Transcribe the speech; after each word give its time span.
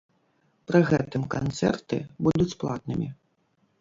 Пры 0.69 0.81
гэтым 0.89 1.27
канцэрты 1.35 1.97
будуць 2.29 2.51
платнымі. 2.65 3.07